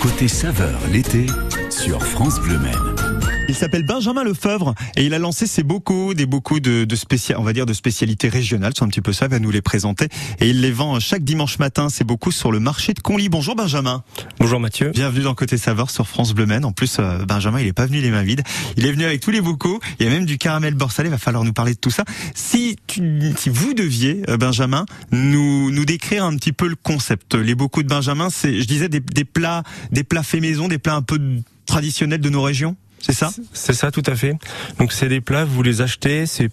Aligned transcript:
Côté 0.00 0.28
saveur 0.28 0.80
l'été 0.90 1.26
sur 1.68 2.02
France 2.02 2.40
Bleu 2.40 2.58
Maine. 2.58 3.09
Il 3.48 3.54
s'appelle 3.56 3.84
Benjamin 3.84 4.22
Lefebvre 4.22 4.74
et 4.96 5.04
il 5.04 5.12
a 5.12 5.18
lancé 5.18 5.46
ses 5.46 5.62
bocaux, 5.62 6.14
des 6.14 6.26
bocaux 6.26 6.60
de, 6.60 6.84
de 6.84 6.96
spécial, 6.96 7.38
on 7.38 7.42
va 7.42 7.52
dire 7.52 7.66
de 7.66 7.72
spécialités 7.72 8.28
régionales, 8.28 8.72
c'est 8.76 8.84
un 8.84 8.88
petit 8.88 9.00
peu 9.00 9.12
ça, 9.12 9.26
il 9.26 9.30
va 9.30 9.38
nous 9.40 9.50
les 9.50 9.60
présenter 9.60 10.08
et 10.38 10.48
il 10.48 10.60
les 10.60 10.70
vend 10.70 11.00
chaque 11.00 11.24
dimanche 11.24 11.58
matin, 11.58 11.88
ces 11.88 12.04
bocaux 12.04 12.30
sur 12.30 12.52
le 12.52 12.60
marché 12.60 12.94
de 12.94 13.00
Conly. 13.00 13.28
Bonjour 13.28 13.56
Benjamin. 13.56 14.04
Bonjour 14.38 14.60
Mathieu. 14.60 14.90
Bienvenue 14.90 15.24
dans 15.24 15.34
Côté 15.34 15.58
Saveur 15.58 15.90
sur 15.90 16.06
France 16.06 16.32
Bleu 16.32 16.46
Maine. 16.46 16.64
En 16.64 16.72
plus, 16.72 16.98
euh, 17.00 17.24
Benjamin, 17.24 17.60
il 17.60 17.66
est 17.66 17.72
pas 17.72 17.86
venu 17.86 18.00
les 18.00 18.10
mains 18.10 18.22
vides. 18.22 18.42
Il 18.76 18.86
est 18.86 18.92
venu 18.92 19.04
avec 19.04 19.20
tous 19.20 19.30
les 19.30 19.40
bocaux. 19.40 19.80
Il 19.98 20.06
y 20.06 20.08
a 20.08 20.12
même 20.12 20.26
du 20.26 20.38
caramel 20.38 20.74
beurre 20.74 20.92
salé. 20.92 21.08
Il 21.08 21.12
va 21.12 21.18
falloir 21.18 21.44
nous 21.44 21.52
parler 21.52 21.74
de 21.74 21.78
tout 21.78 21.90
ça. 21.90 22.04
Si, 22.34 22.76
tu, 22.86 23.20
si 23.36 23.50
vous 23.50 23.74
deviez, 23.74 24.22
euh, 24.28 24.36
Benjamin, 24.36 24.86
nous, 25.10 25.70
nous 25.70 25.84
décrire 25.84 26.24
un 26.24 26.36
petit 26.36 26.52
peu 26.52 26.68
le 26.68 26.76
concept. 26.76 27.34
Les 27.34 27.54
bocaux 27.54 27.82
de 27.82 27.88
Benjamin, 27.88 28.30
c'est, 28.30 28.60
je 28.60 28.66
disais, 28.66 28.88
des, 28.88 29.00
des 29.00 29.24
plats, 29.24 29.64
des 29.90 30.04
plats 30.04 30.22
faits 30.22 30.40
maison, 30.40 30.68
des 30.68 30.78
plats 30.78 30.94
un 30.94 31.02
peu 31.02 31.18
traditionnels 31.66 32.20
de 32.20 32.30
nos 32.30 32.42
régions? 32.42 32.76
C'est 33.00 33.12
ça 33.14 33.30
C'est 33.52 33.72
ça, 33.72 33.90
tout 33.90 34.02
à 34.06 34.14
fait. 34.14 34.34
Donc 34.78 34.92
c'est 34.92 35.08
des 35.08 35.20
plats, 35.20 35.44
vous 35.44 35.62
les 35.62 35.80
achetez, 35.80 36.26
c'est 36.26 36.50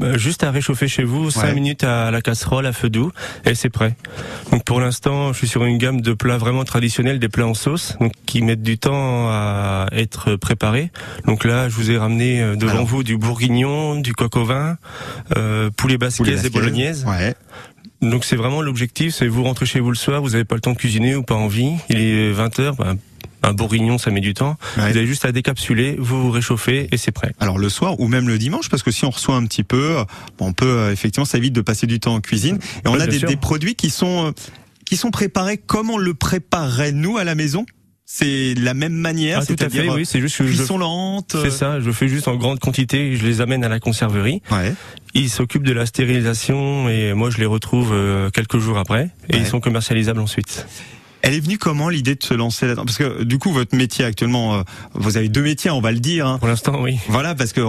euh, 0.00 0.16
juste 0.16 0.42
à 0.42 0.50
réchauffer 0.50 0.88
chez 0.88 1.04
vous, 1.04 1.30
5 1.30 1.42
Ouais. 1.48 1.54
minutes 1.54 1.84
à 1.84 2.10
la 2.10 2.22
casserole 2.22 2.64
à 2.64 2.72
feu 2.72 2.88
doux 2.88 3.12
et 3.44 3.54
c'est 3.54 3.68
prêt. 3.68 3.94
Donc 4.50 4.64
pour 4.64 4.80
l'instant, 4.80 5.34
je 5.34 5.38
suis 5.38 5.46
sur 5.48 5.64
une 5.64 5.76
gamme 5.76 6.00
de 6.00 6.14
plats 6.14 6.38
vraiment 6.38 6.64
traditionnels, 6.64 7.18
des 7.18 7.28
plats 7.28 7.46
en 7.46 7.52
sauce, 7.52 7.96
donc 8.00 8.12
qui 8.24 8.40
mettent 8.40 8.62
du 8.62 8.78
temps 8.78 9.28
à 9.28 9.86
être 9.92 10.36
préparés. 10.36 10.90
Donc 11.26 11.44
là, 11.44 11.68
je 11.68 11.74
vous 11.74 11.90
ai 11.90 11.98
ramené 11.98 12.40
euh, 12.40 12.56
devant 12.56 12.72
Alors. 12.72 12.86
vous 12.86 13.02
du 13.04 13.18
bourguignon, 13.18 13.96
du 13.96 14.14
coq 14.14 14.34
au 14.36 14.44
vin, 14.46 14.78
euh, 15.36 15.68
poulet 15.76 15.98
Poulet 15.98 16.46
et 16.46 16.50
bolognaise. 16.50 17.04
Ouais. 17.06 17.34
Donc 18.00 18.24
c'est 18.24 18.34
vraiment 18.36 18.62
l'objectif, 18.62 19.14
c'est 19.14 19.28
vous 19.28 19.44
rentrez 19.44 19.66
chez 19.66 19.78
vous 19.78 19.90
le 19.90 19.96
soir, 19.96 20.22
vous 20.22 20.30
n'avez 20.30 20.44
pas 20.44 20.54
le 20.56 20.60
temps 20.62 20.72
de 20.72 20.78
cuisiner 20.78 21.14
ou 21.16 21.22
pas 21.22 21.34
envie, 21.36 21.74
il 21.90 21.98
est 21.98 22.32
20h, 22.32 22.74
un 23.42 23.52
bourguignon 23.52 23.98
ça 23.98 24.10
met 24.10 24.20
du 24.20 24.34
temps, 24.34 24.56
Ouais. 24.76 24.90
vous 24.90 24.96
avez 24.96 25.06
juste 25.06 25.24
à 25.24 25.32
décapsuler, 25.32 25.96
vous 25.98 26.22
vous 26.22 26.30
réchauffez 26.30 26.88
et 26.92 26.96
c'est 26.96 27.12
prêt. 27.12 27.32
Alors 27.40 27.58
le 27.58 27.68
soir 27.68 27.98
ou 28.00 28.08
même 28.08 28.28
le 28.28 28.38
dimanche, 28.38 28.68
parce 28.68 28.82
que 28.82 28.90
si 28.90 29.04
on 29.04 29.10
reçoit 29.10 29.34
un 29.36 29.44
petit 29.46 29.64
peu, 29.64 29.98
euh, 29.98 30.04
on 30.38 30.52
peut 30.52 30.66
euh, 30.66 30.92
effectivement 30.92 31.24
ça 31.24 31.38
évite 31.38 31.52
de 31.52 31.60
passer 31.62 31.86
du 31.86 32.00
temps 32.00 32.14
en 32.14 32.20
cuisine. 32.20 32.58
Et 32.84 32.88
on 32.88 32.94
Ouais, 32.94 33.02
a 33.02 33.06
des, 33.06 33.36
produits 33.36 33.74
qui 33.74 33.90
sont 33.90 34.26
euh, 34.28 34.30
qui 34.86 34.96
sont 34.96 35.10
préparés 35.10 35.56
comme 35.58 35.90
on 35.90 35.98
le 35.98 36.14
préparerait 36.14 36.92
nous 36.92 37.16
à 37.18 37.24
la 37.24 37.34
maison. 37.34 37.64
C'est 38.04 38.52
la 38.58 38.74
même 38.74 38.92
manière, 38.92 39.38
Ah, 39.40 39.44
c'est-à-dire 39.46 39.90
oui, 39.94 40.04
c'est 40.04 40.20
juste 40.20 40.36
que 40.36 40.46
je 40.46 40.54
cuisson 40.54 40.76
lente. 40.76 41.34
euh, 41.34 41.44
C'est 41.44 41.50
ça, 41.50 41.80
je 41.80 41.90
fais 41.92 42.08
juste 42.08 42.28
en 42.28 42.36
grande 42.36 42.58
quantité, 42.58 43.16
je 43.16 43.24
les 43.24 43.40
amène 43.40 43.64
à 43.64 43.70
la 43.70 43.80
conserverie. 43.80 44.42
Ouais. 44.50 44.74
Ils 45.14 45.30
s'occupent 45.30 45.62
de 45.62 45.72
la 45.72 45.86
stérilisation 45.86 46.90
et 46.90 47.14
moi 47.14 47.30
je 47.30 47.38
les 47.38 47.46
retrouve 47.46 47.92
euh, 47.94 48.28
quelques 48.28 48.58
jours 48.58 48.76
après 48.76 49.08
et 49.30 49.34
Ouais. 49.36 49.40
ils 49.40 49.46
sont 49.46 49.60
commercialisables 49.60 50.20
ensuite. 50.20 50.66
Elle 51.22 51.34
est 51.34 51.40
venue 51.40 51.56
comment 51.58 51.88
l'idée 51.88 52.14
de 52.16 52.22
se 52.22 52.34
lancer 52.34 52.66
là-dedans? 52.66 52.84
Parce 52.84 52.98
que 52.98 53.22
du 53.22 53.38
coup 53.38 53.52
votre 53.52 53.76
métier 53.76 54.04
actuellement, 54.04 54.54
euh, 54.56 54.62
vous 54.94 55.16
avez 55.16 55.28
deux 55.28 55.42
métiers, 55.42 55.70
on 55.70 55.80
va 55.80 55.92
le 55.92 56.00
dire. 56.00 56.26
hein. 56.26 56.38
Pour 56.38 56.48
l'instant, 56.48 56.80
oui. 56.82 56.98
Voilà, 57.08 57.34
parce 57.34 57.52
que 57.52 57.60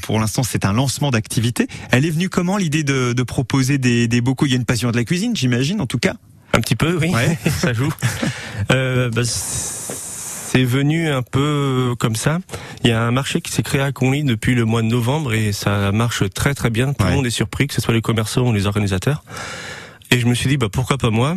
pour 0.00 0.20
l'instant 0.20 0.42
c'est 0.42 0.64
un 0.64 0.72
lancement 0.74 1.10
d'activité. 1.10 1.66
Elle 1.90 2.04
est 2.06 2.10
venue 2.10 2.28
comment 2.28 2.56
l'idée 2.58 2.84
de, 2.84 3.12
de 3.14 3.22
proposer 3.22 3.78
des, 3.78 4.06
des 4.06 4.20
bocaux? 4.20 4.46
Il 4.46 4.50
y 4.50 4.54
a 4.54 4.56
une 4.56 4.64
passion 4.66 4.90
de 4.90 4.96
la 4.96 5.04
cuisine, 5.04 5.34
j'imagine 5.34 5.80
en 5.80 5.86
tout 5.86 5.98
cas. 5.98 6.14
Un 6.52 6.60
petit 6.60 6.76
peu, 6.76 6.96
oui, 7.00 7.08
Ouais. 7.08 7.38
ça 7.50 7.72
joue. 7.72 7.92
Euh, 8.70 9.08
bah, 9.10 9.22
c'est 9.24 10.64
venu 10.64 11.08
un 11.08 11.22
peu 11.22 11.94
comme 11.98 12.16
ça. 12.16 12.40
Il 12.82 12.90
y 12.90 12.92
a 12.92 13.02
un 13.02 13.12
marché 13.12 13.40
qui 13.40 13.52
s'est 13.52 13.62
créé 13.62 13.80
à 13.80 13.92
Conly 13.92 14.24
depuis 14.24 14.54
le 14.54 14.64
mois 14.64 14.82
de 14.82 14.88
novembre 14.88 15.32
et 15.32 15.52
ça 15.52 15.92
marche 15.92 16.24
très 16.34 16.54
très 16.54 16.70
bien. 16.70 16.92
Tout 16.92 17.04
Ouais. 17.04 17.10
le 17.10 17.16
monde 17.16 17.26
est 17.26 17.30
surpris, 17.30 17.66
que 17.68 17.74
ce 17.74 17.80
soit 17.80 17.94
les 17.94 18.00
commerçants 18.02 18.48
ou 18.48 18.52
les 18.52 18.66
organisateurs. 18.66 19.22
Et 20.10 20.18
je 20.18 20.26
me 20.26 20.34
suis 20.34 20.48
dit, 20.48 20.56
bah 20.56 20.66
pourquoi 20.70 20.98
pas 20.98 21.10
moi? 21.10 21.36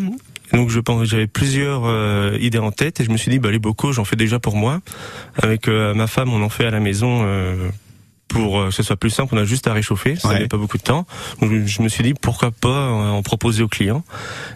Donc 0.53 0.69
je 0.69 0.79
pense, 0.79 1.07
j'avais 1.07 1.27
plusieurs 1.27 1.83
euh, 1.85 2.37
idées 2.39 2.59
en 2.59 2.71
tête 2.71 2.99
et 2.99 3.03
je 3.03 3.09
me 3.11 3.17
suis 3.17 3.31
dit, 3.31 3.39
bah 3.39 3.51
les 3.51 3.59
bocaux, 3.59 3.91
j'en 3.91 4.05
fais 4.05 4.15
déjà 4.15 4.39
pour 4.39 4.55
moi. 4.55 4.81
Avec 5.41 5.67
euh, 5.67 5.93
ma 5.93 6.07
femme, 6.07 6.29
on 6.31 6.41
en 6.43 6.49
fait 6.49 6.65
à 6.65 6.71
la 6.71 6.79
maison. 6.79 7.21
euh, 7.23 7.69
pour 8.29 8.57
euh, 8.59 8.69
que 8.69 8.71
ce 8.73 8.81
soit 8.81 8.95
plus 8.95 9.11
simple, 9.11 9.35
on 9.35 9.37
a 9.37 9.43
juste 9.45 9.67
à 9.67 9.73
réchauffer, 9.73 10.15
ça 10.15 10.27
Ouais. 10.29 10.33
n'avait 10.35 10.47
pas 10.47 10.57
beaucoup 10.57 10.79
de 10.79 10.83
temps. 10.83 11.05
Donc 11.39 11.51
je- 11.67 11.81
me 11.83 11.87
suis 11.87 12.03
dit 12.03 12.15
pourquoi 12.19 12.49
pas 12.49 12.67
euh, 12.69 13.09
en 13.11 13.21
proposer 13.21 13.61
aux 13.61 13.67
clients. 13.67 14.03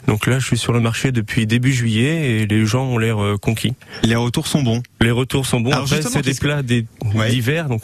Donc 0.07 0.25
là, 0.25 0.39
je 0.39 0.47
suis 0.47 0.57
sur 0.57 0.73
le 0.73 0.79
marché 0.79 1.11
depuis 1.11 1.45
début 1.45 1.71
juillet 1.73 2.39
et 2.41 2.47
les 2.47 2.65
gens 2.65 2.85
ont 2.85 2.97
l'air 2.97 3.17
conquis. 3.39 3.75
Les 4.01 4.15
retours 4.15 4.47
sont 4.47 4.63
bons. 4.63 4.81
Les 4.99 5.11
retours 5.11 5.45
sont 5.45 5.59
bons. 5.61 5.71
Alors 5.73 5.83
Après, 5.83 6.01
c'est 6.01 6.23
des 6.23 6.33
que- 6.33 6.39
plats 6.39 6.63
des- 6.63 6.87
Ouais. 7.13 7.29
d'hiver, 7.29 7.69
donc 7.69 7.83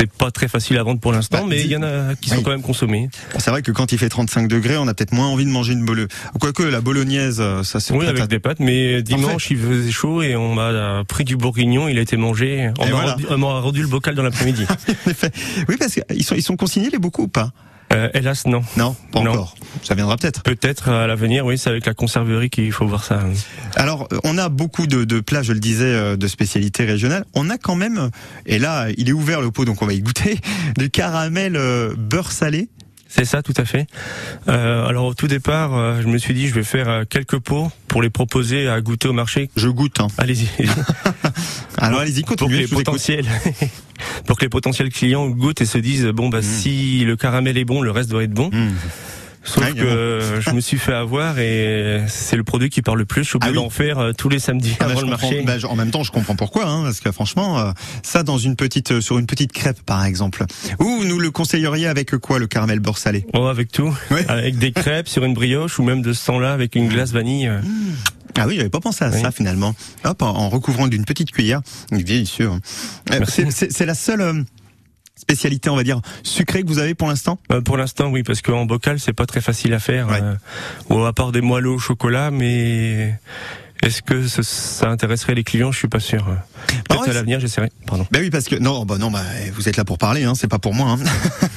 c'est 0.00 0.10
pas 0.10 0.30
très 0.30 0.48
facile 0.48 0.78
à 0.78 0.82
vendre 0.82 0.98
pour 1.00 1.12
l'instant, 1.12 1.38
Bah, 1.42 1.46
mais 1.48 1.60
il 1.60 1.66
y 1.70 1.76
en 1.76 1.82
a 1.82 2.14
qui 2.14 2.30
sont 2.30 2.42
quand 2.42 2.50
même 2.50 2.62
consommés. 2.62 3.08
C'est 3.38 3.50
vrai 3.50 3.60
que 3.62 3.70
quand 3.70 3.92
il 3.92 3.98
fait 3.98 4.08
35 4.08 4.48
degrés, 4.48 4.76
on 4.78 4.88
a 4.88 4.94
peut-être 4.94 5.12
moins 5.12 5.26
envie 5.26 5.44
de 5.44 5.50
manger 5.50 5.74
une 5.74 5.84
bolo. 5.84 6.06
Quoique 6.40 6.62
la 6.62 6.80
bolognaise, 6.80 7.36
euh, 7.40 7.62
ça 7.62 7.80
c'est 7.80 7.92
Oui, 7.94 8.06
avec 8.06 8.22
à- 8.22 8.26
des 8.26 8.38
pâtes, 8.38 8.60
mais 8.60 9.02
dimanche 9.02 9.50
il 9.50 9.58
faisait 9.58 9.90
chaud 9.90 10.22
et 10.22 10.36
on 10.36 10.54
m'a 10.54 11.02
pris 11.06 11.24
du 11.24 11.36
bourguignon, 11.36 11.86
il 11.88 11.98
a 11.98 12.00
été 12.00 12.16
mangé. 12.16 12.70
On 12.78 12.84
m'a 12.86 12.90
voilà. 12.90 13.60
rendu, 13.60 13.82
le 13.82 13.88
bocal 13.88 14.14
dans 14.14 14.22
l'après-midi. 14.22 14.64
Oui, 15.68 15.76
parce 15.78 15.94
qu'ils 15.94 16.24
sont, 16.24 16.34
ils 16.34 16.42
sont 16.42 16.56
consignés 16.56 16.90
les 16.90 16.98
bocaux 16.98 17.24
ou 17.24 17.28
pas? 17.28 17.50
Euh, 17.92 18.08
hélas, 18.14 18.46
non. 18.46 18.62
Non, 18.76 18.94
pas 19.12 19.20
Non. 19.20 19.30
encore. 19.32 19.54
Ça 19.82 19.94
viendra 19.94 20.16
peut-être. 20.16 20.42
Peut-être 20.42 20.88
à 20.90 21.06
l'avenir, 21.06 21.44
oui, 21.44 21.58
c'est 21.58 21.70
avec 21.70 21.86
la 21.86 21.94
conserverie 21.94 22.48
qu'il 22.50 22.70
faut 22.72 22.86
voir 22.86 23.02
ça. 23.04 23.20
Alors, 23.74 24.08
on 24.24 24.38
a 24.38 24.48
beaucoup 24.48 24.86
de, 24.86 25.04
de 25.04 25.20
plats, 25.20 25.42
je 25.42 25.52
le 25.52 25.60
disais, 25.60 25.84
euh, 25.86 26.16
de 26.16 26.26
spécialités 26.28 26.84
régionales. 26.84 27.24
On 27.34 27.50
a 27.50 27.58
quand 27.58 27.74
même, 27.74 28.10
et 28.46 28.58
là, 28.58 28.86
il 28.96 29.08
est 29.08 29.12
ouvert 29.12 29.40
le 29.40 29.50
pot, 29.50 29.64
donc 29.64 29.82
on 29.82 29.86
va 29.86 29.92
y 29.92 30.00
goûter, 30.00 30.38
du 30.78 30.88
caramel 30.90 31.56
euh, 31.56 31.92
beurre 31.96 32.30
salé. 32.32 32.68
C'est 33.12 33.24
ça, 33.24 33.42
tout 33.42 33.54
à 33.56 33.64
fait. 33.64 33.88
Euh, 34.46 34.86
alors 34.86 35.06
au 35.06 35.14
tout 35.14 35.26
départ, 35.26 35.74
euh, 35.76 36.00
je 36.00 36.06
me 36.06 36.16
suis 36.16 36.32
dit, 36.32 36.46
je 36.46 36.54
vais 36.54 36.62
faire 36.62 36.88
euh, 36.88 37.02
quelques 37.04 37.40
pots 37.40 37.68
pour 37.88 38.02
les 38.02 38.10
proposer 38.10 38.68
à 38.68 38.80
goûter 38.80 39.08
au 39.08 39.12
marché. 39.12 39.50
Je 39.56 39.66
goûte. 39.68 39.98
Hein. 39.98 40.06
Allez-y. 40.16 40.46
Alors 41.80 42.00
allez-y, 42.00 42.22
pour 42.22 42.36
que 42.36 42.40
continuez. 42.44 42.60
les 42.62 42.68
potentiels 42.68 43.26
pour 44.26 44.36
que 44.38 44.44
les 44.44 44.48
potentiels 44.48 44.90
clients 44.90 45.28
goûtent 45.28 45.60
et 45.60 45.66
se 45.66 45.78
disent 45.78 46.06
bon 46.06 46.28
bah 46.28 46.42
si 46.42 47.04
le 47.04 47.16
caramel 47.16 47.56
est 47.58 47.64
bon 47.64 47.82
le 47.82 47.90
reste 47.90 48.10
doit 48.10 48.22
être 48.24 48.32
bon 48.32 48.50
Mmh. 48.52 48.70
sauf 49.42 49.72
que 49.74 49.80
euh, 49.80 50.40
je 50.42 50.50
me 50.50 50.60
suis 50.60 50.76
fait 50.76 50.92
avoir 50.92 51.38
et 51.38 52.02
c'est 52.08 52.36
le 52.36 52.44
produit 52.44 52.68
qui 52.68 52.82
parle 52.82 52.98
le 52.98 53.04
plus 53.06 53.22
je 53.24 53.28
suis 53.30 53.36
obligé 53.36 53.52
Ah 53.54 53.58
oui. 53.58 53.64
d'en 53.64 53.70
faire 53.70 53.98
euh, 53.98 54.12
tous 54.12 54.28
les 54.28 54.38
samedis 54.38 54.76
Ah 54.80 54.84
bah, 54.84 54.90
avant 54.92 55.00
le 55.00 55.06
marché 55.06 55.42
Bah, 55.46 55.54
en 55.68 55.76
même 55.76 55.90
temps, 55.90 56.02
je 56.02 56.12
comprends 56.12 56.36
pourquoi, 56.36 56.66
hein, 56.66 56.82
parce 56.84 57.00
que 57.00 57.10
franchement, 57.10 57.58
euh, 57.58 57.72
ça 58.02 58.22
dans 58.22 58.36
une 58.36 58.54
petite, 58.56 59.00
sur 59.00 59.18
une 59.18 59.24
petite 59.26 59.52
crêpe, 59.52 59.80
par 59.86 60.04
exemple. 60.04 60.44
Ou 60.78 61.04
nous 61.04 61.18
le 61.18 61.30
conseilleriez 61.30 61.86
avec 61.86 62.14
quoi 62.18 62.38
le 62.38 62.46
caramel 62.48 62.80
beurre 62.80 62.98
salé? 62.98 63.24
Oh, 63.32 63.46
avec 63.46 63.72
tout 63.72 63.94
Ouais. 64.10 64.26
avec 64.28 64.58
des 64.58 64.72
crêpes 64.74 65.08
sur 65.08 65.24
une 65.24 65.32
brioche 65.34 65.78
ou 65.78 65.84
même 65.84 66.02
de 66.02 66.12
ce 66.12 66.26
temps 66.26 66.38
là 66.38 66.52
avec 66.52 66.74
une 66.74 66.88
glace 66.88 67.12
vanille 67.12 67.48
euh. 67.48 67.60
Ah 68.38 68.46
oui, 68.46 68.56
j'avais 68.56 68.68
pas 68.70 68.80
pensé 68.80 69.04
à 69.04 69.10
Oui. 69.10 69.20
ça 69.20 69.30
finalement. 69.30 69.74
Hop, 70.04 70.22
en, 70.22 70.48
recouvrant 70.48 70.86
d'une 70.88 71.04
petite 71.04 71.30
cuillère, 71.32 71.60
délicieux. 71.90 72.48
hein. 72.50 72.60
Euh, 73.12 73.24
c'est- 73.26 73.86
la 73.86 73.94
seule 73.94 74.20
euh, 74.20 74.42
spécialité, 75.16 75.68
on 75.70 75.76
va 75.76 75.82
dire, 75.82 76.00
sucrée 76.22 76.62
que 76.62 76.68
vous 76.68 76.78
avez 76.78 76.94
pour 76.94 77.08
l'instant? 77.08 77.38
Euh, 77.52 77.60
pour 77.60 77.76
l'instant 77.76 78.08
oui 78.10 78.22
parce 78.22 78.40
qu'en 78.42 78.64
bocal 78.64 78.98
c'est 78.98 79.12
pas 79.12 79.26
très 79.26 79.40
facile 79.42 79.74
à 79.74 79.78
faire 79.78 80.08
Ouais. 80.08 80.20
euh, 80.90 81.06
à 81.06 81.12
part 81.12 81.30
des 81.32 81.40
moelleux 81.42 81.70
au 81.70 81.78
chocolat 81.78 82.30
mais 82.30 83.14
est-ce 83.82 84.00
que 84.02 84.26
ce- 84.26 84.42
ça 84.42 84.88
intéresserait 84.88 85.34
les 85.34 85.44
clients? 85.44 85.72
Je 85.72 85.78
suis 85.78 85.88
pas 85.88 86.00
sûr 86.00 86.24
peut-être 86.24 86.84
Ah 86.90 86.98
ouais, 87.00 87.10
à 87.10 87.12
l'avenir 87.12 87.38
j'essaierai 87.40 87.70
pardon 87.86 88.06
Ben 88.10 88.20
oui, 88.22 88.30
parce 88.30 88.46
que 88.46 88.56
non, 88.56 88.84
bah 88.86 88.96
non, 88.98 89.10
bah 89.10 89.22
vous 89.54 89.68
êtes 89.68 89.76
là 89.76 89.84
pour 89.84 89.98
parler, 89.98 90.24
hein, 90.24 90.34
c'est 90.34 90.48
pas 90.48 90.58
pour 90.58 90.74
moi. 90.74 90.92
Hein. 90.92 90.98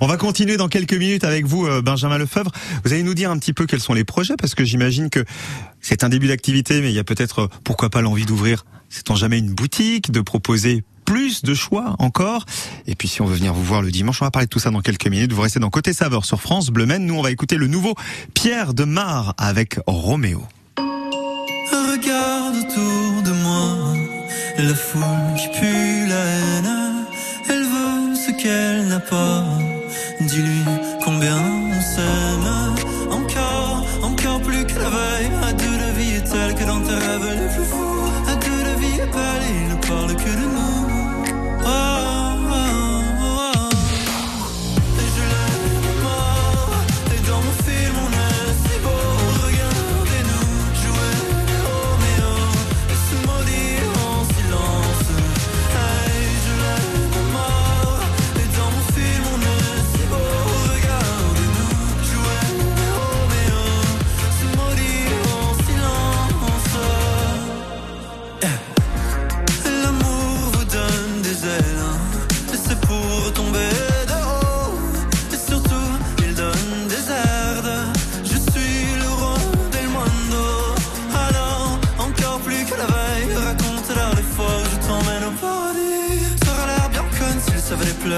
On 0.00 0.06
va 0.06 0.16
continuer 0.16 0.56
dans 0.56 0.68
quelques 0.68 0.94
minutes 0.94 1.24
avec 1.24 1.46
vous, 1.46 1.66
euh, 1.66 1.82
Benjamin 1.82 2.18
Lefebvre. 2.18 2.50
Vous 2.84 2.92
allez 2.92 3.02
nous 3.02 3.14
dire 3.14 3.30
un 3.30 3.38
petit 3.38 3.52
peu 3.52 3.66
quels 3.66 3.80
sont 3.80 3.94
les 3.94 4.04
projets, 4.04 4.36
parce 4.36 4.54
que 4.54 4.64
j'imagine 4.64 5.10
que 5.10 5.24
c'est 5.80 6.04
un 6.04 6.08
début 6.08 6.28
d'activité, 6.28 6.80
mais 6.80 6.90
il 6.90 6.94
y 6.94 6.98
a 6.98 7.04
peut-être, 7.04 7.40
euh, 7.40 7.48
pourquoi 7.64 7.90
pas, 7.90 8.00
l'envie 8.00 8.26
d'ouvrir, 8.26 8.64
sait-on 8.88 9.14
jamais, 9.14 9.38
une 9.38 9.52
boutique, 9.52 10.10
de 10.10 10.20
proposer 10.20 10.84
plus 11.04 11.42
de 11.42 11.54
choix 11.54 11.96
encore? 11.98 12.44
Et 12.86 12.94
puis 12.94 13.08
si 13.08 13.22
on 13.22 13.26
veut 13.26 13.36
venir 13.36 13.54
vous 13.54 13.64
voir 13.64 13.82
le 13.82 13.90
dimanche, 13.90 14.20
on 14.20 14.26
va 14.26 14.30
parler 14.30 14.46
de 14.46 14.50
tout 14.50 14.58
ça 14.58 14.70
dans 14.70 14.82
quelques 14.82 15.06
minutes. 15.08 15.32
Vous 15.32 15.42
restez 15.42 15.60
dans 15.60 15.70
Côté 15.70 15.92
Saveur 15.92 16.24
sur 16.24 16.40
France 16.40 16.68
Bleu. 16.68 16.84
Nous, 16.84 17.14
on 17.14 17.22
va 17.22 17.30
écouter 17.30 17.56
le 17.56 17.66
nouveau 17.66 17.94
Pierre 18.34 18.74
de 18.74 18.84
Mar 18.84 19.34
avec 19.38 19.78
Roméo. 19.86 20.42
Regarde 21.70 22.56
autour 22.56 23.22
de 23.22 23.32
moi 23.32 23.94
la 24.58 24.74
foule. 24.74 25.28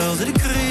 Pleurs 0.00 0.23
et 0.23 0.25
des 0.25 0.32
cris. 0.32 0.69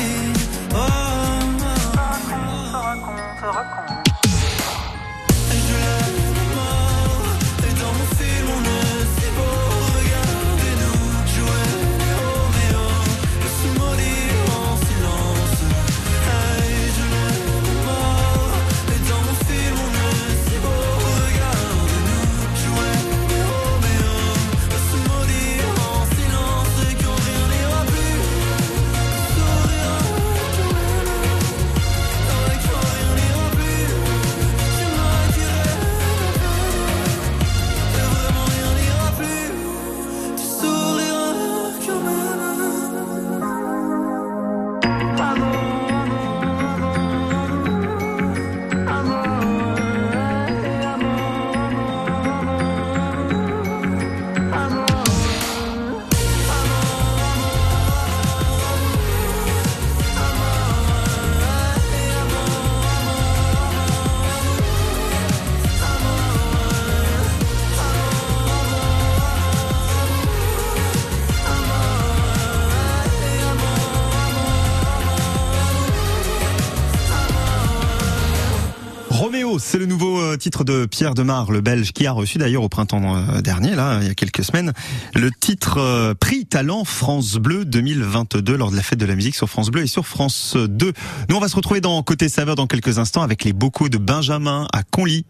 Titre 80.39 80.63
de 80.63 80.87
Pierre 80.87 81.13
Demar, 81.13 81.51
le 81.51 81.61
Belge, 81.61 81.91
qui 81.91 82.07
a 82.07 82.11
reçu 82.11 82.39
d'ailleurs 82.39 82.63
au 82.63 82.69
printemps 82.69 83.15
euh, 83.15 83.41
dernier, 83.41 83.75
là, 83.75 83.99
il 84.01 84.07
y 84.07 84.09
a 84.09 84.15
quelques 84.15 84.43
semaines, 84.43 84.73
le 85.13 85.29
titre 85.31 85.77
euh, 85.77 86.13
Prix 86.15 86.45
Talent 86.47 86.83
France 86.83 87.35
Bleu 87.35 87.65
2022 87.65 88.57
lors 88.57 88.71
de 88.71 88.75
la 88.75 88.81
fête 88.81 88.97
de 88.97 89.05
la 89.05 89.15
musique 89.15 89.35
sur 89.35 89.47
France 89.47 89.69
Bleu 89.69 89.83
et 89.83 89.87
sur 89.87 90.07
France 90.07 90.57
2. 90.57 90.93
Nous, 91.29 91.35
on 91.35 91.39
va 91.39 91.47
se 91.47 91.55
retrouver 91.55 91.81
dans 91.81 92.01
Côté 92.01 92.29
Saveur 92.29 92.55
dans 92.55 92.67
quelques 92.67 92.97
instants 92.97 93.21
avec 93.21 93.43
les 93.43 93.53
bocaux 93.53 93.89
de 93.89 93.97
Benjamin 93.97 94.67
à 94.73 94.81
Conly. 94.83 95.25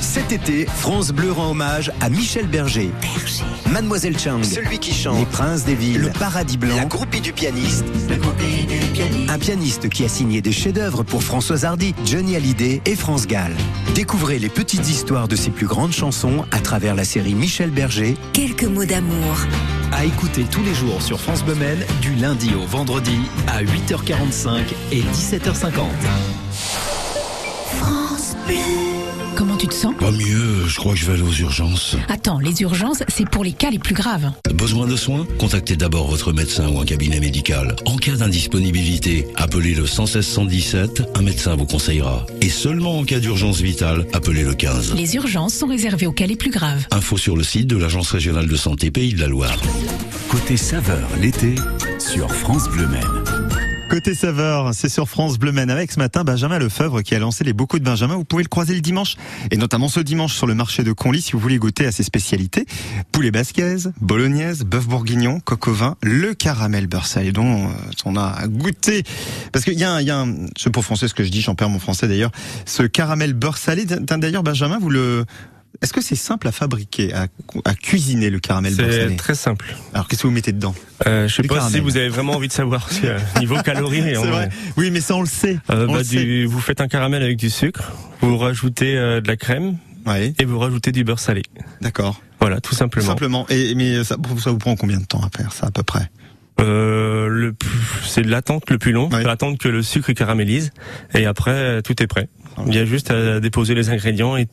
Cet 0.00 0.32
été, 0.32 0.66
France 0.66 1.10
Bleu 1.10 1.30
rend 1.30 1.50
hommage 1.50 1.92
à 2.00 2.08
Michel 2.08 2.46
Berger. 2.46 2.90
Mademoiselle 3.70 4.18
Chang. 4.18 4.42
Celui 4.42 4.78
qui 4.78 4.94
chante. 4.94 5.18
Les 5.18 5.26
Princes 5.26 5.64
des 5.64 5.74
Villes. 5.74 6.00
Le 6.00 6.10
Paradis 6.10 6.56
Blanc. 6.56 6.76
La 6.76 6.86
groupie 6.86 7.20
du 7.20 7.32
pianiste. 7.32 7.84
Un 9.28 9.38
pianiste 9.38 9.88
qui 9.88 10.04
a 10.04 10.08
signé 10.08 10.40
des 10.40 10.52
chefs-d'œuvre 10.52 11.02
pour 11.02 11.22
Françoise 11.22 11.64
Hardy, 11.64 11.94
Johnny 12.04 12.34
Hallyday 12.34 12.80
et 12.86 12.96
France 12.96 13.26
Gall. 13.26 13.52
Découvrez 13.94 14.38
les 14.38 14.48
petites 14.48 14.88
histoires 14.88 15.28
de 15.28 15.36
ses 15.36 15.50
plus 15.50 15.66
grandes 15.66 15.92
chansons 15.92 16.44
à 16.50 16.60
travers 16.60 16.94
la 16.94 17.04
série 17.04 17.34
Michel 17.34 17.70
Berger, 17.70 18.16
Quelques 18.32 18.64
mots 18.64 18.86
d'amour. 18.86 19.36
À 19.92 20.04
écouter 20.04 20.44
tous 20.50 20.62
les 20.62 20.74
jours 20.74 21.02
sur 21.02 21.20
France 21.20 21.44
Bleu 21.44 21.56
du 22.00 22.14
lundi 22.14 22.52
au 22.54 22.66
vendredi 22.66 23.18
à 23.46 23.62
8h45 23.62 24.60
et 24.92 25.02
17h50. 25.02 25.84
France 27.80 28.34
Bleu. 28.46 28.95
Comment 29.66 29.68
tu 29.68 29.68
te 29.68 29.74
sens 29.74 29.94
Pas 29.98 30.10
mieux, 30.12 30.66
je 30.66 30.76
crois 30.76 30.92
que 30.92 30.98
je 30.98 31.06
vais 31.06 31.14
aller 31.14 31.22
aux 31.22 31.32
urgences. 31.32 31.96
Attends, 32.08 32.38
les 32.38 32.62
urgences, 32.62 33.02
c'est 33.08 33.28
pour 33.28 33.42
les 33.42 33.52
cas 33.52 33.70
les 33.70 33.78
plus 33.78 33.94
graves. 33.94 34.30
Besoin 34.54 34.86
de 34.86 34.96
soins 34.96 35.26
Contactez 35.38 35.76
d'abord 35.76 36.08
votre 36.08 36.32
médecin 36.32 36.68
ou 36.68 36.80
un 36.80 36.84
cabinet 36.84 37.20
médical. 37.20 37.74
En 37.84 37.96
cas 37.96 38.16
d'indisponibilité, 38.16 39.26
appelez 39.36 39.74
le 39.74 39.86
116 39.86 40.24
117, 40.24 41.02
un 41.14 41.22
médecin 41.22 41.56
vous 41.56 41.66
conseillera. 41.66 42.26
Et 42.40 42.48
seulement 42.48 42.98
en 42.98 43.04
cas 43.04 43.18
d'urgence 43.18 43.60
vitale, 43.60 44.06
appelez 44.12 44.44
le 44.44 44.54
15. 44.54 44.94
Les 44.94 45.16
urgences 45.16 45.54
sont 45.54 45.66
réservées 45.66 46.06
aux 46.06 46.12
cas 46.12 46.26
les 46.26 46.36
plus 46.36 46.50
graves. 46.50 46.86
Info 46.90 47.16
sur 47.16 47.36
le 47.36 47.42
site 47.42 47.66
de 47.66 47.76
l'Agence 47.76 48.10
régionale 48.10 48.46
de 48.46 48.56
santé 48.56 48.90
Pays 48.90 49.14
de 49.14 49.20
la 49.20 49.26
Loire. 49.26 49.60
Côté 50.28 50.56
saveur 50.56 51.08
l'été 51.20 51.54
sur 51.98 52.30
France 52.32 52.68
Bleu 52.68 52.86
Maine. 52.86 53.25
Côté 53.88 54.16
saveur, 54.16 54.74
c'est 54.74 54.88
sur 54.88 55.08
France 55.08 55.38
Bleu 55.38 55.52
Maine 55.52 55.70
avec 55.70 55.92
ce 55.92 56.00
matin 56.00 56.24
Benjamin 56.24 56.58
Lefebvre 56.58 57.02
qui 57.02 57.14
a 57.14 57.20
lancé 57.20 57.44
les 57.44 57.52
bocaux 57.52 57.78
de 57.78 57.84
Benjamin. 57.84 58.16
Vous 58.16 58.24
pouvez 58.24 58.42
le 58.42 58.48
croiser 58.48 58.74
le 58.74 58.80
dimanche 58.80 59.16
et 59.52 59.56
notamment 59.56 59.88
ce 59.88 60.00
dimanche 60.00 60.34
sur 60.34 60.48
le 60.48 60.54
marché 60.54 60.82
de 60.82 60.92
Conly 60.92 61.22
si 61.22 61.32
vous 61.32 61.38
voulez 61.38 61.58
goûter 61.58 61.86
à 61.86 61.92
ses 61.92 62.02
spécialités. 62.02 62.66
Poulet 63.12 63.30
basquez, 63.30 63.76
bolognaise, 64.00 64.64
bœuf 64.64 64.88
bourguignon, 64.88 65.38
coq 65.38 65.68
vin, 65.68 65.96
le 66.02 66.34
caramel 66.34 66.88
beurre 66.88 67.06
salé 67.06 67.30
dont 67.30 67.68
euh, 67.68 67.72
on 68.04 68.16
a 68.16 68.46
goûté. 68.48 69.04
Parce 69.52 69.64
qu'il 69.64 69.78
y 69.78 69.84
a 69.84 69.92
un, 69.92 70.00
il 70.00 70.08
y 70.08 70.10
a 70.10 70.18
un, 70.18 70.34
pas 70.72 70.82
français 70.82 71.06
ce 71.06 71.14
que 71.14 71.22
je 71.22 71.30
dis, 71.30 71.40
j'en 71.40 71.54
perds 71.54 71.70
mon 71.70 71.78
français 71.78 72.08
d'ailleurs. 72.08 72.32
Ce 72.64 72.82
caramel 72.82 73.34
beurre 73.34 73.56
salé, 73.56 73.86
d'ailleurs 73.86 74.42
Benjamin, 74.42 74.78
vous 74.80 74.90
le, 74.90 75.24
est-ce 75.82 75.92
que 75.92 76.00
c'est 76.00 76.16
simple 76.16 76.48
à 76.48 76.52
fabriquer, 76.52 77.12
à, 77.14 77.26
à 77.64 77.74
cuisiner 77.74 78.30
le 78.30 78.38
caramel 78.40 78.74
beurre 78.74 78.88
C'est 78.90 79.16
très 79.16 79.34
simple. 79.34 79.74
Alors 79.94 80.08
qu'est-ce 80.08 80.22
que 80.22 80.26
vous 80.26 80.32
mettez 80.32 80.52
dedans 80.52 80.74
Euh, 81.06 81.28
je 81.28 81.34
sais 81.34 81.42
Du 81.42 81.48
pas 81.48 81.56
caramel. 81.56 81.74
si 81.74 81.80
vous 81.80 81.96
avez 81.96 82.08
vraiment 82.08 82.32
envie 82.34 82.48
de 82.48 82.52
savoir. 82.52 82.88
euh, 83.04 83.18
niveau 83.40 83.56
calories, 83.64 84.02
C'est 84.02 84.16
on- 84.18 84.24
vrai. 84.30 84.48
Oui, 84.76 84.90
mais 84.90 85.00
ça 85.00 85.14
on 85.16 85.20
le 85.20 85.26
sait. 85.26 85.58
Euh, 85.70 85.86
On 85.88 85.92
bah, 85.92 85.98
le 85.98 86.04
sait. 86.04 86.16
du- 86.16 86.46
vous 86.46 86.60
faites 86.60 86.80
un 86.80 86.88
caramel 86.88 87.22
avec 87.22 87.36
du 87.36 87.50
sucre, 87.50 87.92
vous 88.20 88.36
rajoutez 88.38 88.96
euh, 88.96 89.20
de 89.20 89.28
la 89.28 89.36
crème 89.36 89.76
Ouais, 90.06 90.32
et 90.38 90.44
vous 90.44 90.58
rajoutez 90.58 90.92
du 90.92 91.02
beurre 91.04 91.18
salé. 91.18 91.42
d'accord. 91.80 92.20
Voilà, 92.40 92.60
tout 92.60 92.74
simplement. 92.74 93.06
Simplement. 93.08 93.46
Et 93.48 93.74
mais 93.74 94.04
ça, 94.04 94.16
ça 94.38 94.50
vous 94.50 94.58
prend 94.58 94.76
combien 94.76 94.98
de 95.00 95.04
temps 95.06 95.20
à 95.20 95.30
faire 95.36 95.52
ça 95.52 95.66
à 95.66 95.70
peu 95.70 95.82
près 95.82 96.08
Euh, 96.60 97.28
le 97.28 97.54
c'est 98.04 98.22
de 98.22 98.30
l'attente 98.30 98.70
le 98.70 98.78
plus 98.78 98.92
long, 98.92 99.08
Ouais. 99.10 99.22
c'est 99.22 99.28
attendre 99.28 99.58
que 99.58 99.68
le 99.68 99.82
sucre 99.82 100.12
caramélise 100.12 100.70
et 101.14 101.26
après 101.26 101.50
euh, 101.50 101.80
tout 101.82 102.00
est 102.02 102.06
prêt. 102.06 102.28
Il 102.66 102.74
y 102.74 102.78
a 102.78 102.84
juste 102.86 103.10
à 103.10 103.40
déposer 103.40 103.74
les 103.74 103.90
ingrédients 103.90 104.36
et 104.38 104.46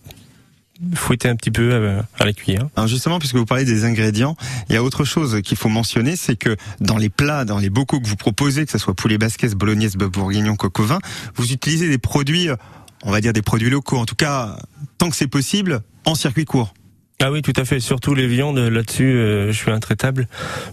fouetter 0.96 1.30
un 1.30 1.36
petit 1.36 1.51
peu 1.51 2.03
à 2.20 2.25
la 2.25 2.34
cuillère. 2.34 2.68
Alors 2.75 2.88
justement, 2.88 3.20
puisque 3.20 3.36
vous 3.36 3.46
parlez 3.46 3.65
des 3.65 3.86
ingrédients, 3.86 4.36
il 4.70 4.75
y 4.75 4.77
a 4.77 4.84
autre 4.84 5.06
chose 5.06 5.42
qu'il 5.44 5.58
faut 5.58 5.70
mentionner, 5.70 6.15
c'est 6.15 6.36
que 6.36 6.56
dans 6.80 6.98
les 6.98 7.10
plats, 7.10 7.46
dans 7.46 7.60
les 7.60 7.70
bocaux 7.70 8.00
que 8.00 8.08
vous 8.08 8.15
proposez, 8.15 8.65
que 8.65 8.72
ce 8.72 8.77
soit 8.77 8.94
poulet 8.94 9.18
basquez, 9.18 9.50
bolognaise, 9.50 9.96
bœuf 9.96 10.10
bourguignon, 10.12 10.56
coq 10.56 10.80
vin, 10.82 11.00
vous 11.36 11.51
utilisez 11.51 11.89
des 11.89 11.98
produits, 12.00 12.50
euh, 12.50 12.56
on 13.03 13.12
va 13.12 13.22
dire 13.22 13.34
des 13.34 13.42
produits 13.42 13.70
locaux. 13.70 13.98
En 13.98 14.06
tout 14.06 14.15
cas, 14.15 14.58
tant 14.98 15.10
que 15.10 15.15
c'est 15.15 15.27
possible, 15.27 15.82
en 16.06 16.15
circuit 16.15 16.46
court. 16.46 16.74
Ah 17.22 17.32
oui, 17.32 17.42
tout 17.42 17.53
à 17.56 17.63
fait. 17.63 17.80
Surtout 17.80 18.15
les 18.15 18.27
viandes, 18.27 18.58
là-dessus, 18.58 19.13
euh, 19.13 19.48
je 19.48 19.58
suis 19.58 19.72
intraitable. 19.72 20.27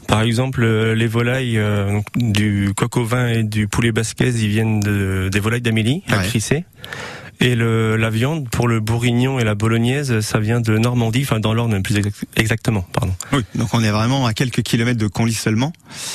Par 0.09 0.23
exemple, 0.23 0.64
euh, 0.64 0.95
les 0.97 1.07
volailles 1.07 1.59
euh, 1.59 1.92
donc, 1.92 2.07
du 2.16 2.73
coq 2.76 2.97
au 2.97 3.04
vin 3.04 3.28
et 3.28 3.42
du 3.45 3.69
poulet 3.69 3.92
basquez, 3.92 4.30
ils 4.30 4.49
viennent 4.49 4.80
de, 4.80 5.28
des 5.30 5.38
volailles 5.38 5.61
d'Amélie, 5.61 6.02
à 6.09 6.19
Ouais. 6.19 6.25
Crissé. 6.26 6.64
Et 7.40 7.54
le, 7.54 7.97
la 7.97 8.11
viande 8.11 8.49
pour 8.50 8.68
le 8.68 8.80
bourguignon 8.80 9.38
et 9.38 9.44
la 9.44 9.54
bolognaise, 9.54 10.20
ça 10.20 10.38
vient 10.38 10.61
de 10.61 10.76
Normandie, 10.76 11.23
enfin 11.23 11.40
dans 11.40 11.54
l'Orne 11.54 11.82
plus 11.82 11.97
exact- 11.97 12.25
exactement, 12.37 12.82
pardon. 12.92 13.14
Oui. 13.32 13.40
Donc 13.54 13.73
on 13.73 13.82
est 13.82 13.90
vraiment 13.90 14.26
à 14.26 14.35
quelques 14.35 14.62
kilomètres 14.62 14.99
de 14.99 15.06
Conly 15.06 15.32
seulement. 15.32 15.73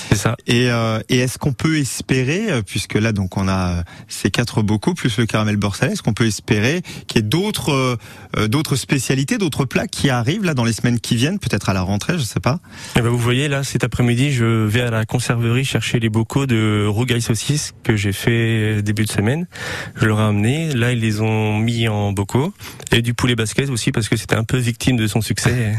C'est 0.09 0.17
ça. 0.17 0.35
Et, 0.45 0.69
euh, 0.69 0.99
et 1.09 1.17
est-ce 1.17 1.39
qu'on 1.39 1.53
peut 1.53 1.79
espérer, 1.79 2.51
euh, 2.51 2.61
puisque 2.61 2.93
là 2.93 3.11
donc 3.11 3.37
on 3.37 3.47
a 3.47 3.79
euh, 3.79 3.83
ces 4.07 4.29
quatre 4.29 4.61
bocaux 4.61 4.93
plus 4.93 5.17
le 5.17 5.25
caramel 5.25 5.57
beurre 5.57 5.75
salé, 5.75 5.93
est-ce 5.93 6.03
qu'on 6.03 6.13
peut 6.13 6.27
espérer 6.27 6.83
qu'il 7.07 7.17
y 7.17 7.25
ait 7.25 7.27
d'autres 7.27 7.71
euh, 7.71 7.95
euh, 8.37 8.47
d'autres 8.47 8.75
spécialités, 8.75 9.39
d'autres 9.39 9.65
plats 9.65 9.87
qui 9.87 10.11
arrivent 10.11 10.43
là 10.43 10.53
dans 10.53 10.63
les 10.63 10.73
semaines 10.73 10.99
qui 10.99 11.15
viennent, 11.15 11.39
peut-être 11.39 11.69
à 11.69 11.73
la 11.73 11.81
rentrée, 11.81 12.19
je 12.19 12.23
sais 12.23 12.39
pas. 12.39 12.59
Et 12.97 13.01
ben 13.01 13.09
vous 13.09 13.17
voyez 13.17 13.47
là, 13.47 13.63
cet 13.63 13.83
après-midi, 13.83 14.31
je 14.31 14.45
vais 14.45 14.81
à 14.81 14.91
la 14.91 15.05
conserverie 15.05 15.65
chercher 15.65 15.99
les 15.99 16.09
bocaux 16.09 16.45
de 16.45 16.85
rougail 16.87 17.21
saucisse 17.21 17.73
que 17.83 17.95
j'ai 17.95 18.13
fait 18.13 18.83
début 18.83 19.05
de 19.05 19.11
semaine. 19.11 19.47
Je 19.95 20.05
leur 20.05 20.19
ai 20.19 20.23
amené. 20.23 20.71
Là, 20.73 20.91
ils 20.91 20.99
les 20.99 21.14
ont 21.21 21.57
mis 21.59 21.87
en 21.87 22.11
bocaux 22.11 22.53
et 22.91 23.01
du 23.01 23.13
poulet 23.13 23.35
basquez 23.35 23.69
aussi 23.69 23.91
parce 23.91 24.09
que 24.09 24.15
c'était 24.17 24.35
un 24.35 24.43
peu 24.43 24.57
victime 24.57 24.97
de 24.97 25.07
son 25.07 25.21
succès. 25.21 25.75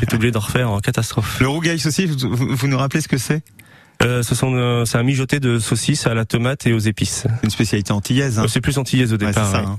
J'étais 0.00 0.14
obligé 0.16 0.32
d'en 0.32 0.40
refaire 0.40 0.70
en 0.70 0.80
catastrophe. 0.80 1.38
Le 1.40 1.48
rougail 1.48 1.80
aussi, 1.86 2.06
vous, 2.06 2.16
vous- 2.34 2.56
vous 2.56 2.66
nous 2.68 2.78
rappelez 2.78 3.00
ce 3.00 3.08
que 3.08 3.18
c'est? 3.18 3.42
Euh, 4.04 4.22
ce 4.22 4.34
sont, 4.36 4.54
euh, 4.54 4.84
c'est 4.84 4.96
un 4.96 5.02
mijoté 5.02 5.40
de 5.40 5.58
saucisses 5.58 6.06
à 6.06 6.14
la 6.14 6.24
tomate 6.24 6.66
et 6.68 6.72
aux 6.72 6.78
épices. 6.78 7.24
Une 7.42 7.50
spécialité 7.50 7.92
antillaise. 7.92 8.38
hein. 8.38 8.44
Euh, 8.44 8.48
C'est 8.48 8.60
plus 8.60 8.78
antillaise 8.78 9.10
au 9.12 9.16
Ouais, 9.16 9.26
départ. 9.26 9.46
c'est 9.46 9.52
ça, 9.52 9.60
ouais. 9.62 9.66
hein. 9.66 9.78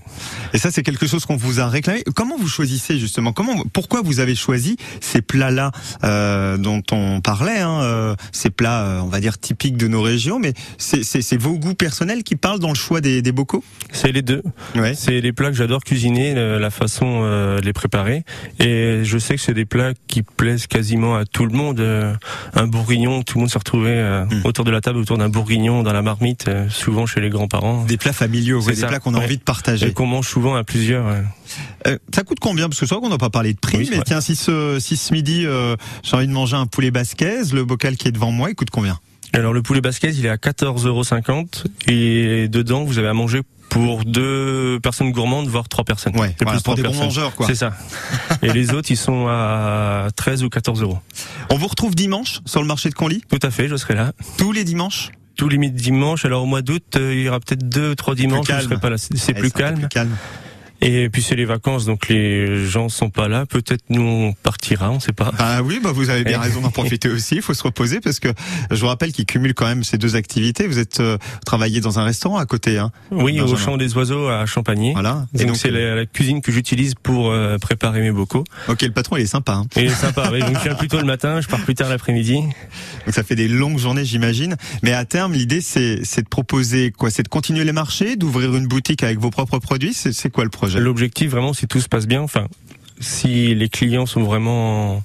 Et 0.53 0.57
ça, 0.57 0.71
c'est 0.71 0.83
quelque 0.83 1.07
chose 1.07 1.25
qu'on 1.25 1.37
vous 1.37 1.61
a 1.61 1.67
réclamé. 1.69 2.03
Comment 2.15 2.37
vous 2.37 2.49
choisissez 2.49 2.99
justement? 2.99 3.31
Comment, 3.31 3.63
pourquoi 3.71 4.01
vous 4.01 4.19
avez 4.19 4.35
choisi 4.35 4.75
ces 4.99 5.21
plats-là 5.21 5.71
euh, 6.03 6.57
dont 6.57 6.81
on 6.91 7.21
parlait 7.21 7.59
hein, 7.59 7.79
euh, 7.81 8.15
Ces 8.33 8.49
plats, 8.49 8.81
euh, 8.83 8.99
on 8.99 9.07
va 9.07 9.21
dire 9.21 9.37
typiques 9.39 9.77
de 9.77 9.87
nos 9.87 10.01
régions, 10.01 10.37
mais 10.37 10.53
c'est 10.77 11.37
vos 11.37 11.53
goûts 11.57 11.73
personnels 11.75 12.23
qui 12.23 12.35
parlent 12.35 12.59
dans 12.59 12.69
le 12.69 12.75
choix 12.75 12.99
des, 12.99 13.21
des 13.21 13.31
bocaux? 13.31 13.63
C'est 13.93 14.11
les 14.11 14.21
deux. 14.21 14.43
Ouais. 14.75 14.95
C'est 14.95 15.21
les 15.21 15.31
plats 15.31 15.49
que 15.49 15.55
j'adore 15.55 15.83
cuisiner, 15.85 16.33
la 16.35 16.69
façon 16.69 17.21
euh, 17.23 17.59
de 17.61 17.65
les 17.65 17.73
préparer. 17.73 18.23
Et 18.59 19.01
je 19.03 19.17
sais 19.17 19.35
que 19.35 19.41
c'est 19.41 19.53
des 19.53 19.65
plats 19.65 19.93
qui 20.07 20.23
plaisent 20.23 20.67
quasiment 20.67 21.15
à 21.15 21.23
tout 21.25 21.45
le 21.45 21.53
monde. 21.55 21.79
Euh, 21.79 22.13
un 22.53 22.67
bourguignon, 22.67 23.23
tout 23.23 23.37
le 23.37 23.41
monde 23.43 23.49
se 23.49 23.57
retrouvait 23.57 24.08
euh, 24.09 24.25
Hmm. 24.25 24.41
autour 24.45 24.65
de 24.65 24.71
la 24.71 24.81
table, 24.81 24.99
autour 24.99 25.17
d'un 25.17 25.29
bourguignon, 25.29 25.83
dans 25.83 25.93
la 25.93 26.01
marmite, 26.01 26.47
euh, 26.47 26.67
souvent 26.69 27.05
chez 27.05 27.21
les 27.21 27.29
grands-parents. 27.29 27.85
Des 27.85 27.97
plats 27.97 28.13
familiaux, 28.13 28.61
ouais, 28.61 28.73
des 28.75 28.85
plats 28.85 28.99
qu'on 28.99 29.13
a 29.13 29.19
ouais. 29.19 29.25
envie 29.25 29.37
de 29.37 29.43
partager. 29.43 29.87
Et 29.87 29.93
qu'on 29.93 30.05
mange 30.05 30.27
souvent 30.27 30.55
à 30.55 30.63
plusieurs. 30.63 31.07
euh. 31.07 31.97
Ça 32.13 32.23
coûte 32.23 32.39
combien? 32.39 32.67
Parce 32.69 32.79
que 32.79 32.85
c'est 32.85 32.93
vrai 32.95 33.01
qu'on 33.01 33.09
n'a 33.09 33.17
pas 33.17 33.29
parlé 33.29 33.53
de 33.53 33.59
prix, 33.59 33.77
Oui, 33.77 33.87
mais 33.89 33.95
vrai. 33.97 34.05
tiens, 34.05 34.21
si 34.21 34.35
ce, 34.35 34.77
si 34.79 34.97
ce 34.97 35.13
midi 35.13 35.45
j'ai 36.03 36.15
envie 36.15 36.27
de 36.27 36.31
manger 36.33 36.55
un 36.57 36.65
poulet 36.65 36.91
basquez, 36.91 37.43
le 37.53 37.63
bocal 37.63 37.95
qui 37.97 38.07
est 38.07 38.11
devant 38.11 38.31
moi, 38.31 38.49
il 38.49 38.55
coûte 38.55 38.69
combien? 38.71 38.99
Alors 39.33 39.53
le 39.53 39.61
poulet 39.61 39.79
basquez, 39.81 40.09
il 40.09 40.25
est 40.25 40.29
à 40.29 40.37
14,50 40.37 40.87
euros 40.87 41.03
et 41.87 42.47
dedans 42.47 42.83
vous 42.83 42.97
avez 42.97 43.07
à 43.07 43.13
manger 43.13 43.41
pour 43.69 44.03
deux 44.03 44.79
personnes 44.81 45.11
gourmandes, 45.11 45.47
voire 45.47 45.69
trois 45.69 45.83
personnes. 45.83 46.17
Ouais, 46.19 46.35
voilà, 46.41 46.57
plus 46.57 46.63
pour 46.63 46.75
des 46.75 46.83
bons 46.83 46.95
mangeurs, 46.95 47.35
quoi. 47.35 47.47
C'est 47.47 47.55
ça. 47.55 47.73
et 48.41 48.51
les 48.51 48.73
autres, 48.73 48.91
ils 48.91 48.97
sont 48.97 49.27
à 49.27 50.07
13 50.15 50.43
ou 50.43 50.49
14 50.49 50.81
euros. 50.81 50.99
On 51.49 51.57
vous 51.57 51.67
retrouve 51.67 51.95
dimanche 51.95 52.39
sur 52.45 52.61
le 52.61 52.67
marché 52.67 52.89
de 52.89 52.95
Conly, 52.95 53.21
Tout 53.29 53.39
à 53.41 53.51
fait, 53.51 53.67
je 53.67 53.75
serai 53.75 53.95
là. 53.95 54.13
tous 54.37 54.51
les 54.51 54.63
dimanches 54.63 55.11
Tous 55.35 55.49
les 55.49 55.57
dimanches. 55.69 56.25
Alors 56.25 56.43
au 56.43 56.47
mois 56.47 56.61
d'août, 56.61 56.83
euh, 56.95 57.13
il 57.13 57.21
y 57.21 57.29
aura 57.29 57.39
peut-être 57.39 57.67
deux, 57.67 57.95
trois 57.95 58.15
dimanches. 58.15 58.49
où 58.49 58.53
je 58.53 58.61
serai 58.61 58.79
pas 58.79 58.89
là. 58.89 58.97
C'est 58.97 59.33
calme. 59.33 59.79
plus 59.79 59.87
calme. 59.89 60.15
Et 60.81 61.09
puis 61.09 61.21
c'est 61.21 61.35
les 61.35 61.45
vacances, 61.45 61.85
donc 61.85 62.07
les 62.07 62.65
gens 62.65 62.87
sont 62.87 63.09
pas 63.09 63.27
là. 63.27 63.45
Peut-être 63.45 63.83
nous 63.89 64.01
on 64.01 64.33
partira, 64.33 64.91
on 64.91 64.99
sait 64.99 65.11
pas. 65.11 65.31
Ah 65.37 65.61
oui, 65.61 65.79
bah 65.83 65.91
vous 65.91 66.09
avez 66.09 66.23
bien 66.23 66.39
raison 66.39 66.61
d'en 66.61 66.69
profiter 66.71 67.09
aussi. 67.09 67.35
Il 67.35 67.41
faut 67.41 67.53
se 67.53 67.63
reposer 67.63 67.99
parce 67.99 68.19
que 68.19 68.29
je 68.71 68.79
vous 68.79 68.87
rappelle 68.87 69.11
qu'il 69.11 69.25
cumule 69.25 69.53
quand 69.53 69.65
même 69.65 69.83
ces 69.83 69.97
deux 69.97 70.15
activités. 70.15 70.67
Vous 70.67 70.79
êtes 70.79 71.01
euh, 71.01 71.17
travaillé 71.45 71.81
dans 71.81 71.99
un 71.99 72.05
restaurant 72.05 72.37
à 72.37 72.45
côté, 72.45 72.77
hein. 72.77 72.91
Oui, 73.11 73.41
au 73.41 73.55
champ 73.57 73.75
des 73.75 73.93
oiseaux 73.95 74.29
à 74.29 74.45
Champagny. 74.45 74.93
Voilà. 74.93 75.25
Et 75.37 75.43
donc 75.43 75.57
c'est 75.57 75.71
la, 75.71 75.95
la 75.95 76.05
cuisine 76.05 76.41
que 76.41 76.51
j'utilise 76.51 76.95
pour 76.95 77.29
euh, 77.29 77.57
préparer 77.57 77.99
mes 78.01 78.11
bocaux. 78.11 78.45
Ok, 78.69 78.81
le 78.83 78.91
patron 78.91 79.17
il 79.17 79.23
est 79.23 79.25
sympa. 79.25 79.53
Hein. 79.53 79.67
Et 79.75 79.89
sympa. 79.89 80.29
oui. 80.31 80.39
Donc 80.39 80.57
je 80.59 80.63
viens 80.63 80.75
plus 80.75 80.87
tôt 80.87 80.99
le 80.99 81.05
matin, 81.05 81.41
je 81.41 81.47
pars 81.47 81.59
plus 81.59 81.75
tard 81.75 81.89
l'après-midi. 81.89 82.35
Donc 82.35 83.13
ça 83.13 83.23
fait 83.23 83.35
des 83.35 83.49
longues 83.49 83.79
journées, 83.79 84.05
j'imagine. 84.05 84.55
Mais 84.81 84.93
à 84.93 85.03
terme, 85.03 85.33
l'idée 85.33 85.59
c'est 85.59 86.05
c'est 86.05 86.21
de 86.21 86.29
proposer 86.29 86.91
quoi? 86.91 87.09
C'est 87.11 87.23
de 87.23 87.27
continuer 87.27 87.65
les 87.65 87.73
marchés, 87.73 88.15
d'ouvrir 88.15 88.55
une 88.55 88.67
boutique 88.67 89.03
avec 89.03 89.19
vos 89.19 89.29
propres 89.29 89.59
produits? 89.59 89.93
C'est 89.93 90.13
c'est 90.13 90.29
quoi 90.29 90.45
le 90.45 90.49
projet 90.49 90.68
L'objectif 90.77 91.31
vraiment, 91.31 91.53
si 91.53 91.67
tout 91.67 91.79
se 91.81 91.87
passe 91.89 92.05
bien, 92.05 92.21
enfin, 92.21 92.47
si 92.99 93.55
les 93.55 93.69
clients 93.69 94.05
sont 94.05 94.21
vraiment 94.23 95.01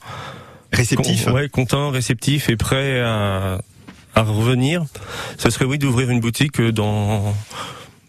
Réceptif. 0.72 1.24
con- 1.26 1.32
ouais, 1.32 1.48
contents, 1.48 1.90
réceptifs 1.90 2.48
et 2.48 2.56
prêts 2.56 3.00
à, 3.00 3.60
à 4.14 4.22
revenir, 4.22 4.84
ce 5.38 5.48
serait 5.50 5.64
oui 5.64 5.78
d'ouvrir 5.78 6.10
une 6.10 6.20
boutique 6.20 6.58
euh, 6.60 6.72
dans 6.72 7.32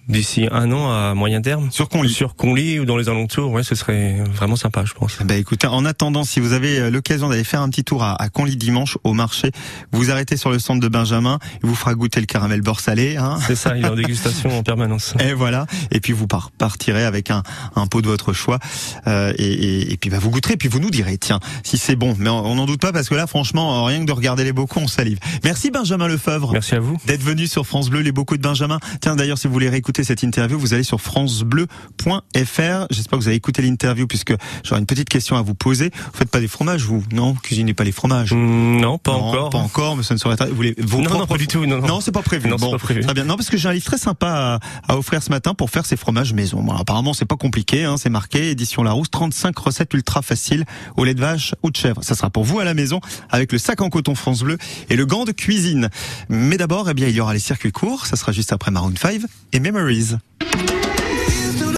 d'ici 0.07 0.47
un 0.51 0.71
an 0.71 0.91
à 0.91 1.13
moyen 1.13 1.41
terme. 1.41 1.69
Sur 1.71 1.89
Conly. 1.89 2.09
Sur 2.13 2.35
Conly 2.35 2.79
ou 2.79 2.85
dans 2.85 2.97
les 2.97 3.09
alentours, 3.09 3.51
ouais, 3.51 3.63
ce 3.63 3.75
serait 3.75 4.23
vraiment 4.33 4.55
sympa, 4.55 4.83
je 4.85 4.93
pense. 4.93 5.17
Bah 5.23 5.35
écoutez, 5.35 5.67
en 5.67 5.85
attendant, 5.85 6.23
si 6.23 6.39
vous 6.39 6.53
avez 6.53 6.79
euh, 6.79 6.89
l'occasion 6.91 7.29
d'aller 7.29 7.43
faire 7.43 7.61
un 7.61 7.69
petit 7.69 7.83
tour 7.83 8.03
à, 8.03 8.21
à 8.21 8.29
Conly 8.29 8.55
dimanche 8.55 8.97
au 9.03 9.13
marché, 9.13 9.51
vous 9.91 10.11
arrêtez 10.11 10.37
sur 10.37 10.51
le 10.51 10.59
centre 10.59 10.79
de 10.79 10.87
Benjamin, 10.87 11.39
il 11.63 11.69
vous 11.69 11.75
fera 11.75 11.95
goûter 11.95 12.19
le 12.19 12.25
caramel 12.25 12.61
beurre 12.61 12.79
salé, 12.79 13.17
hein. 13.17 13.37
C'est 13.47 13.55
ça, 13.55 13.75
il 13.77 13.85
est 13.85 13.89
en 13.89 13.95
dégustation 13.95 14.57
en 14.57 14.63
permanence. 14.63 15.13
Et 15.19 15.33
voilà. 15.33 15.65
Et 15.91 15.99
puis 15.99 16.13
vous 16.13 16.27
par- 16.27 16.51
partirez 16.51 17.03
avec 17.05 17.31
un, 17.31 17.43
un 17.75 17.87
pot 17.87 18.01
de 18.01 18.07
votre 18.07 18.33
choix. 18.33 18.59
Euh, 19.07 19.33
et, 19.37 19.45
et, 19.45 19.93
et 19.93 19.97
puis 19.97 20.09
bah, 20.09 20.19
vous 20.19 20.29
goûterez, 20.29 20.57
puis 20.57 20.67
vous 20.69 20.79
nous 20.79 20.91
direz, 20.91 21.17
tiens, 21.17 21.39
si 21.63 21.77
c'est 21.77 21.95
bon. 21.95 22.15
Mais 22.19 22.29
on 22.29 22.55
n'en 22.55 22.65
doute 22.65 22.81
pas 22.81 22.91
parce 22.91 23.09
que 23.09 23.15
là, 23.15 23.27
franchement, 23.27 23.81
euh, 23.83 23.87
rien 23.87 23.99
que 24.01 24.05
de 24.05 24.11
regarder 24.11 24.43
les 24.43 24.53
bocaux, 24.53 24.81
on 24.81 24.87
salive. 24.87 25.19
Merci 25.43 25.71
Benjamin 25.71 26.07
Lefebvre. 26.07 26.51
Merci 26.53 26.75
à 26.75 26.79
vous. 26.79 26.97
D'être 27.05 27.23
venu 27.23 27.47
sur 27.47 27.65
France 27.65 27.89
Bleu, 27.89 28.01
les 28.01 28.11
bocaux 28.11 28.37
de 28.37 28.41
Benjamin. 28.41 28.79
Tiens, 29.01 29.15
d'ailleurs, 29.15 29.37
si 29.37 29.47
vous 29.47 29.53
voulez 29.53 29.69
réécouter 29.69 29.94
cette 30.03 30.23
interview, 30.23 30.59
vous 30.59 30.73
allez 30.73 30.83
sur 30.83 30.99
francebleu.fr. 31.01 32.85
J'espère 32.89 33.17
que 33.17 33.23
vous 33.23 33.27
avez 33.27 33.35
écouté 33.37 33.61
l'interview 33.61 34.07
puisque 34.07 34.33
j'aurai 34.63 34.79
une 34.79 34.85
petite 34.85 35.09
question 35.09 35.35
à 35.37 35.41
vous 35.41 35.55
poser. 35.55 35.91
Vous 35.93 36.17
faites 36.17 36.29
pas 36.29 36.39
des 36.39 36.47
fromages, 36.47 36.83
vous? 36.83 37.03
Non, 37.11 37.33
vous 37.33 37.39
cuisinez 37.39 37.73
pas 37.73 37.83
les 37.83 37.91
fromages. 37.91 38.31
Hum, 38.33 38.79
Non, 38.79 38.97
pas 38.97 39.11
Non, 39.11 39.17
encore. 39.27 39.49
Pas 39.49 39.57
encore, 39.57 39.95
mais 39.97 40.03
ça 40.03 40.13
ne 40.13 40.19
saurait 40.19 40.35
être. 40.35 40.47
Vous 40.49 40.55
voulez 40.55 40.75
vos 40.79 41.01
Non, 41.01 41.17
non, 41.19 41.27
pas 41.27 41.37
du 41.37 41.47
tout. 41.47 41.65
Non, 41.65 41.79
non. 41.79 41.87
non, 41.87 42.01
c'est 42.01 42.11
pas 42.11 42.21
prévu. 42.21 42.49
Non, 42.49 42.55
bon, 42.57 42.71
pas 42.71 42.77
prévu. 42.77 43.01
Très 43.01 43.13
bien. 43.13 43.23
Non, 43.25 43.35
parce 43.35 43.49
que 43.49 43.57
j'ai 43.57 43.69
un 43.69 43.73
livre 43.73 43.85
très 43.85 43.97
sympa 43.97 44.59
à, 44.87 44.93
à 44.93 44.97
offrir 44.97 45.21
ce 45.23 45.29
matin 45.29 45.53
pour 45.53 45.69
faire 45.69 45.85
ces 45.85 45.97
fromages 45.97 46.33
maison. 46.33 46.61
Bon, 46.61 46.73
apparemment, 46.73 47.13
c'est 47.13 47.25
pas 47.25 47.37
compliqué. 47.37 47.83
Hein, 47.85 47.95
c'est 47.97 48.09
marqué 48.09 48.49
édition 48.51 48.83
Larousse, 48.83 49.09
35 49.11 49.57
recettes 49.57 49.93
ultra 49.93 50.21
faciles 50.21 50.65
au 50.97 51.03
lait 51.03 51.13
de 51.13 51.21
vache 51.21 51.55
ou 51.63 51.71
de 51.71 51.77
chèvre. 51.77 52.03
Ça 52.03 52.15
sera 52.15 52.29
pour 52.29 52.43
vous 52.43 52.59
à 52.59 52.63
la 52.63 52.73
maison 52.73 52.99
avec 53.29 53.51
le 53.51 53.57
sac 53.57 53.81
en 53.81 53.89
coton 53.89 54.15
France 54.15 54.41
Bleu 54.43 54.57
et 54.89 54.95
le 54.95 55.05
gant 55.05 55.25
de 55.25 55.31
cuisine. 55.31 55.89
Mais 56.29 56.57
d'abord, 56.57 56.89
eh 56.89 56.93
bien, 56.93 57.07
il 57.07 57.15
y 57.15 57.19
aura 57.21 57.33
les 57.33 57.39
circuits 57.39 57.71
courts. 57.71 58.05
Ça 58.05 58.15
sera 58.15 58.31
juste 58.31 58.51
après 58.53 58.71
Maroon 58.71 58.93
5 58.95 59.21
et 59.53 59.59
Memories. 59.85 60.15